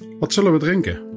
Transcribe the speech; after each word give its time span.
Wat 0.00 0.32
zullen 0.32 0.52
we 0.52 0.58
drinken? 0.58 1.08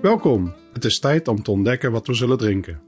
Welkom, 0.00 0.54
het 0.72 0.84
is 0.84 0.98
tijd 0.98 1.28
om 1.28 1.42
te 1.42 1.50
ontdekken 1.50 1.92
wat 1.92 2.06
we 2.06 2.14
zullen 2.14 2.38
drinken. 2.38 2.80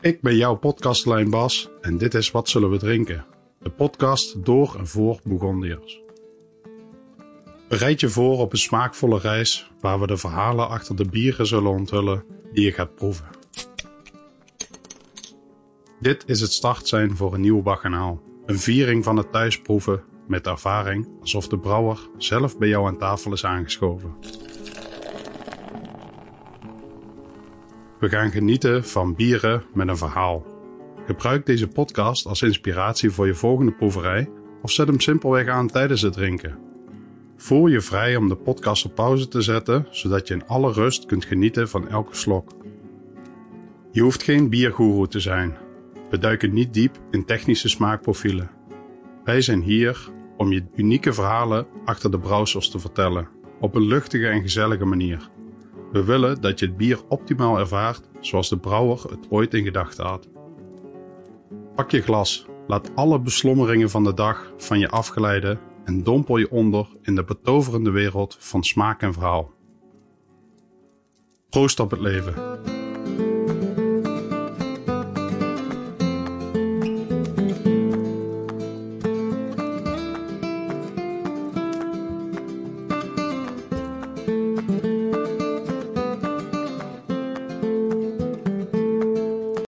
Ik 0.00 0.20
ben 0.20 0.36
jouw 0.36 0.54
podcastlijn 0.54 1.30
Bas 1.30 1.70
en 1.80 1.98
dit 1.98 2.14
is 2.14 2.30
Wat 2.30 2.48
zullen 2.48 2.70
we 2.70 2.78
drinken? 2.78 3.26
De 3.58 3.70
podcast 3.70 4.44
door 4.44 4.74
en 4.78 4.86
voor 4.86 5.20
Bourgondiërs. 5.24 6.00
Bereid 7.68 8.00
je 8.00 8.08
voor 8.08 8.38
op 8.38 8.52
een 8.52 8.58
smaakvolle 8.58 9.18
reis 9.18 9.70
waar 9.80 10.00
we 10.00 10.06
de 10.06 10.16
verhalen 10.16 10.68
achter 10.68 10.96
de 10.96 11.04
bieren 11.04 11.46
zullen 11.46 11.70
onthullen 11.70 12.24
die 12.52 12.64
je 12.64 12.72
gaat 12.72 12.94
proeven. 12.94 13.35
Dit 16.00 16.24
is 16.26 16.40
het 16.40 16.52
startsein 16.52 17.16
voor 17.16 17.34
een 17.34 17.40
nieuw 17.40 17.62
baccanaal. 17.62 18.22
Een 18.46 18.58
viering 18.58 19.04
van 19.04 19.16
het 19.16 19.32
thuisproeven 19.32 20.02
met 20.26 20.46
ervaring 20.46 21.08
alsof 21.20 21.48
de 21.48 21.58
brouwer 21.58 21.98
zelf 22.18 22.58
bij 22.58 22.68
jou 22.68 22.86
aan 22.86 22.98
tafel 22.98 23.32
is 23.32 23.44
aangeschoven. 23.44 24.14
We 27.98 28.08
gaan 28.08 28.30
genieten 28.30 28.84
van 28.84 29.14
bieren 29.14 29.64
met 29.74 29.88
een 29.88 29.96
verhaal. 29.96 30.46
Gebruik 31.06 31.46
deze 31.46 31.68
podcast 31.68 32.26
als 32.26 32.42
inspiratie 32.42 33.10
voor 33.10 33.26
je 33.26 33.34
volgende 33.34 33.72
proeverij 33.72 34.30
of 34.62 34.70
zet 34.70 34.86
hem 34.86 35.00
simpelweg 35.00 35.48
aan 35.48 35.68
tijdens 35.68 36.02
het 36.02 36.12
drinken. 36.12 36.58
Voel 37.36 37.66
je 37.66 37.80
vrij 37.80 38.16
om 38.16 38.28
de 38.28 38.36
podcast 38.36 38.84
op 38.84 38.94
pauze 38.94 39.28
te 39.28 39.40
zetten, 39.40 39.86
zodat 39.90 40.28
je 40.28 40.34
in 40.34 40.46
alle 40.46 40.72
rust 40.72 41.06
kunt 41.06 41.24
genieten 41.24 41.68
van 41.68 41.88
elke 41.88 42.16
slok. 42.16 42.50
Je 43.92 44.00
hoeft 44.00 44.22
geen 44.22 44.48
biergoeroe 44.48 45.08
te 45.08 45.20
zijn. 45.20 45.64
We 46.10 46.18
duiken 46.18 46.52
niet 46.52 46.74
diep 46.74 46.98
in 47.10 47.24
technische 47.24 47.68
smaakprofielen. 47.68 48.50
Wij 49.24 49.40
zijn 49.40 49.62
hier 49.62 50.10
om 50.36 50.52
je 50.52 50.64
unieke 50.74 51.12
verhalen 51.12 51.66
achter 51.84 52.10
de 52.10 52.18
brouwsels 52.18 52.70
te 52.70 52.78
vertellen, 52.78 53.28
op 53.60 53.74
een 53.74 53.86
luchtige 53.86 54.28
en 54.28 54.42
gezellige 54.42 54.84
manier. 54.84 55.30
We 55.92 56.04
willen 56.04 56.40
dat 56.40 56.58
je 56.58 56.66
het 56.66 56.76
bier 56.76 56.98
optimaal 57.08 57.58
ervaart 57.58 58.08
zoals 58.20 58.48
de 58.48 58.58
brouwer 58.58 59.02
het 59.10 59.26
ooit 59.28 59.54
in 59.54 59.64
gedachten 59.64 60.06
had. 60.06 60.28
Pak 61.74 61.90
je 61.90 62.02
glas, 62.02 62.46
laat 62.66 62.90
alle 62.94 63.20
beslommeringen 63.20 63.90
van 63.90 64.04
de 64.04 64.14
dag 64.14 64.52
van 64.56 64.78
je 64.78 64.88
afglijden 64.88 65.60
en 65.84 66.02
dompel 66.02 66.36
je 66.36 66.50
onder 66.50 66.86
in 67.02 67.14
de 67.14 67.24
betoverende 67.24 67.90
wereld 67.90 68.36
van 68.38 68.64
smaak 68.64 69.02
en 69.02 69.12
verhaal. 69.12 69.54
Proost 71.48 71.80
op 71.80 71.90
het 71.90 72.00
leven. 72.00 72.34